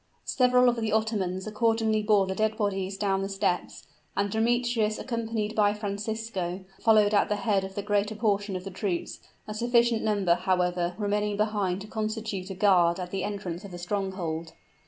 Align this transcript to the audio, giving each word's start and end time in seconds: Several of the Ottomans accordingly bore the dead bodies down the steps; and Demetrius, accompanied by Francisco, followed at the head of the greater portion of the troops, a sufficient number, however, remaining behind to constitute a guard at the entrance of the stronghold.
Several 0.25 0.67
of 0.67 0.77
the 0.77 0.91
Ottomans 0.91 1.45
accordingly 1.45 2.01
bore 2.01 2.25
the 2.25 2.33
dead 2.33 2.57
bodies 2.57 2.97
down 2.97 3.21
the 3.21 3.29
steps; 3.29 3.85
and 4.17 4.31
Demetrius, 4.31 4.97
accompanied 4.97 5.53
by 5.53 5.75
Francisco, 5.75 6.65
followed 6.79 7.13
at 7.13 7.29
the 7.29 7.35
head 7.35 7.63
of 7.63 7.75
the 7.75 7.83
greater 7.83 8.15
portion 8.15 8.55
of 8.55 8.63
the 8.63 8.71
troops, 8.71 9.19
a 9.47 9.53
sufficient 9.53 10.01
number, 10.01 10.33
however, 10.33 10.95
remaining 10.97 11.37
behind 11.37 11.81
to 11.81 11.87
constitute 11.87 12.49
a 12.49 12.55
guard 12.55 12.99
at 12.99 13.11
the 13.11 13.23
entrance 13.23 13.63
of 13.63 13.69
the 13.69 13.77
stronghold. 13.77 14.53